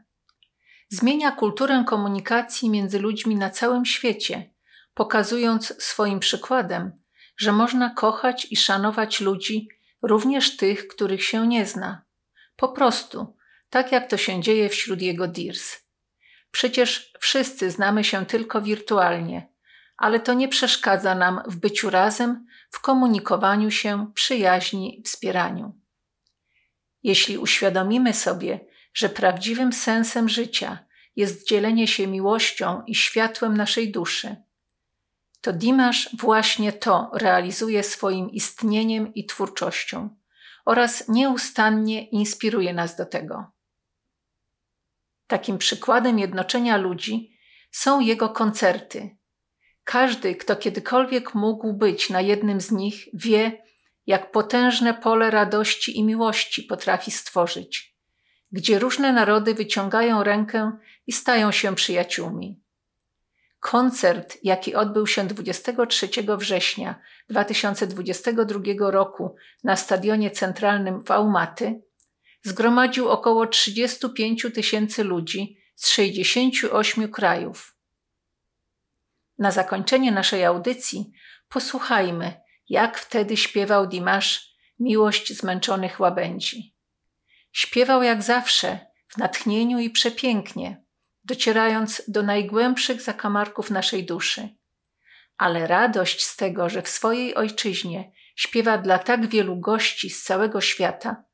[0.89, 4.51] Zmienia kulturę komunikacji między ludźmi na całym świecie,
[4.95, 6.93] pokazując swoim przykładem,
[7.37, 9.69] że można kochać i szanować ludzi,
[10.03, 12.03] również tych, których się nie zna.
[12.57, 13.37] Po prostu,
[13.71, 15.86] tak jak to się dzieje wśród jego dirs.
[16.57, 19.49] Przecież wszyscy znamy się tylko wirtualnie,
[19.97, 25.81] ale to nie przeszkadza nam w byciu razem, w komunikowaniu się, przyjaźni, wspieraniu.
[27.03, 28.61] Jeśli uświadomimy sobie,
[28.95, 30.79] że prawdziwym sensem życia
[31.17, 34.37] jest dzielenie się miłością i światłem naszej duszy,
[35.41, 40.17] to Dimash właśnie to realizuje swoim istnieniem i twórczością
[40.65, 43.56] oraz nieustannie inspiruje nas do tego.
[45.27, 47.39] Takim przykładem jednoczenia ludzi
[47.71, 49.17] są jego koncerty.
[49.85, 53.63] Każdy, kto kiedykolwiek mógł być na jednym z nich, wie,
[54.07, 57.97] jak potężne pole radości i miłości potrafi stworzyć,
[58.53, 60.73] gdzie różne narody wyciągają rękę
[61.07, 62.61] i stają się przyjaciółmi.
[63.61, 66.09] Koncert, jaki odbył się 23
[66.39, 67.01] września
[67.31, 68.61] 2022
[68.91, 71.83] roku na Stadionie Centralnym w Aumaty,
[72.47, 77.77] zgromadził około 35 tysięcy ludzi z 68 krajów.
[79.39, 81.13] Na zakończenie naszej audycji
[81.49, 86.75] posłuchajmy, jak wtedy śpiewał Dimash Miłość zmęczonych łabędzi.
[87.53, 88.79] Śpiewał jak zawsze,
[89.09, 90.85] w natchnieniu i przepięknie,
[91.25, 94.49] docierając do najgłębszych zakamarków naszej duszy.
[95.37, 100.61] Ale radość z tego, że w swojej ojczyźnie śpiewa dla tak wielu gości z całego
[100.61, 101.26] świata,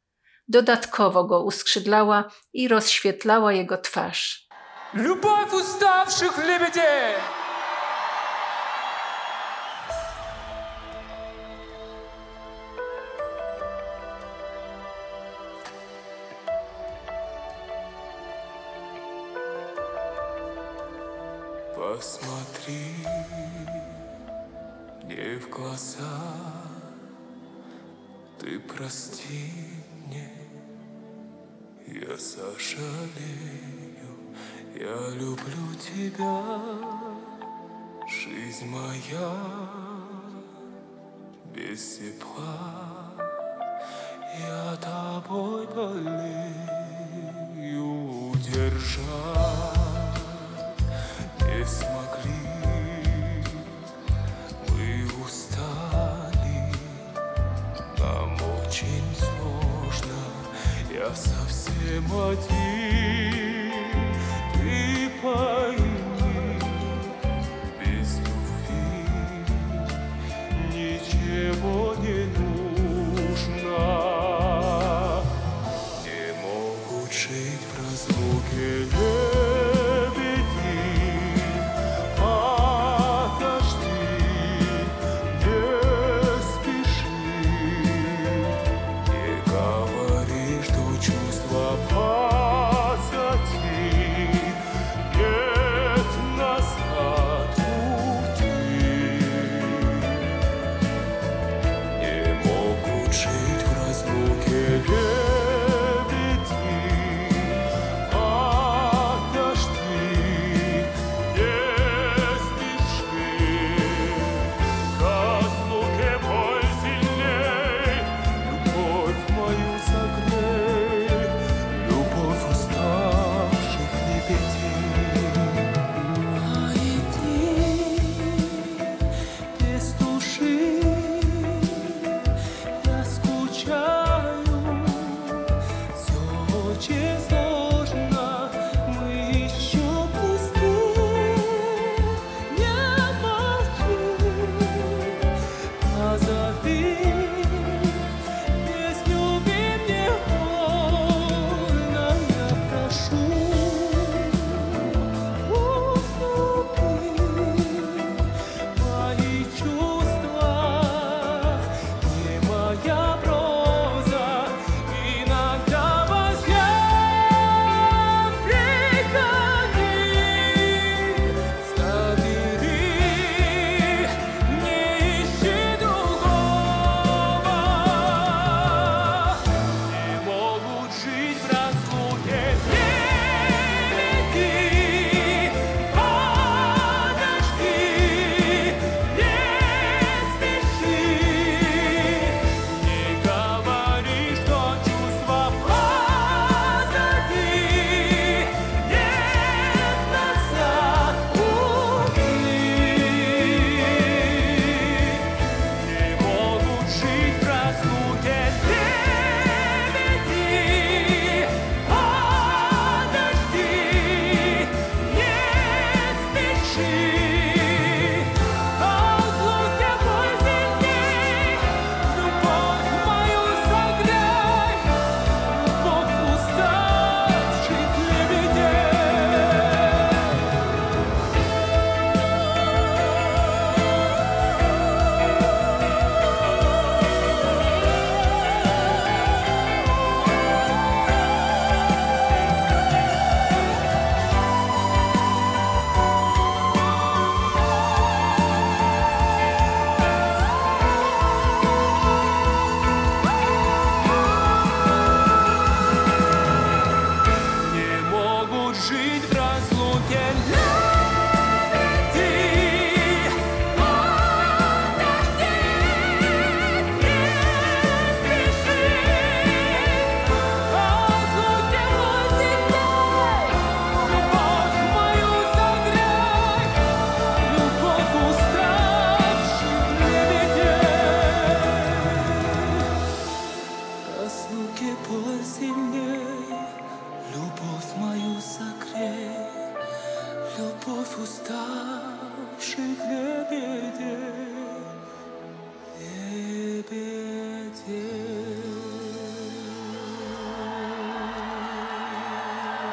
[0.48, 4.48] dodatkowo go uskrzydlała i rozświetlała jego twarz.
[4.94, 7.16] Любовь уставших лебедей!
[21.98, 22.94] Посмотри
[25.04, 26.22] мне в глаза,
[28.40, 29.52] ты прости
[30.07, 30.31] Мне,
[31.87, 33.07] я сожалею,
[34.75, 36.61] я люблю тебя,
[38.09, 39.33] жизнь моя
[41.55, 43.13] без тепла,
[44.41, 47.13] я тобой болею
[48.31, 49.73] удержать.
[51.41, 52.02] Не смогли,
[61.17, 63.32] совсем один,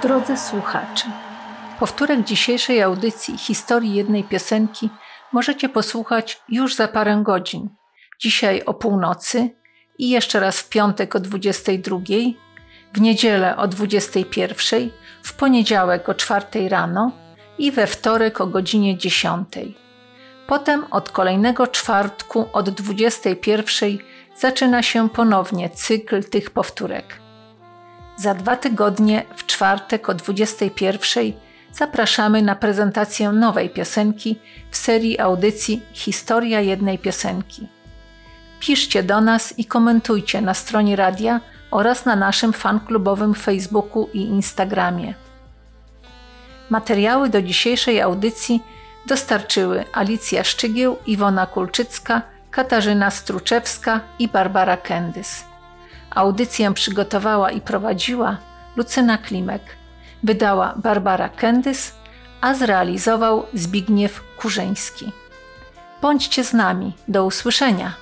[0.02, 1.06] Drodzy słuchacze,
[1.80, 4.90] powtórek dzisiejszej audycji historii jednej piosenki
[5.34, 7.70] możecie posłuchać już za parę godzin.
[8.20, 9.50] Dzisiaj o północy
[9.98, 11.98] i jeszcze raz w piątek o 22,
[12.94, 14.90] w niedzielę o 21,
[15.24, 17.12] w poniedziałek o 4 rano
[17.58, 19.48] i we wtorek o godzinie 10.
[20.48, 23.98] Potem od kolejnego czwartku od 21
[24.36, 27.29] zaczyna się ponownie cykl tych powtórek.
[28.20, 31.34] Za dwa tygodnie w czwartek o 21
[31.74, 34.40] zapraszamy na prezentację nowej piosenki
[34.72, 37.68] w serii audycji Historia jednej piosenki.
[38.60, 41.42] Piszcie do nas i komentujcie na stronie radia
[41.72, 45.14] oraz na naszym fanklubowym Facebooku i Instagramie.
[46.70, 48.64] Materiały do dzisiejszej audycji
[49.06, 55.49] dostarczyły Alicja Szczygieł, Iwona Kulczycka, Katarzyna Struczewska i Barbara Kendys.
[56.16, 58.38] Audycję przygotowała i prowadziła
[58.76, 59.62] Lucyna Klimek.
[60.24, 61.96] Wydała Barbara Kendys,
[62.42, 65.12] a zrealizował Zbigniew Kurzyński.
[66.02, 66.94] Bądźcie z nami.
[67.08, 67.94] Do usłyszenia.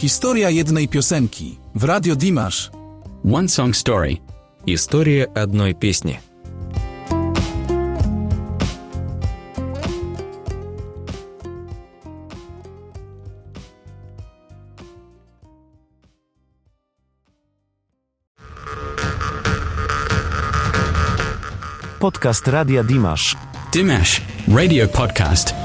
[0.00, 2.70] Historia jednej piosenki w Radio Dimash.
[3.24, 4.16] One Song Story.
[4.66, 6.20] История одной песни.
[21.98, 23.36] Podcast Radia Dimash.
[23.72, 25.59] Dimash Radio Podcast.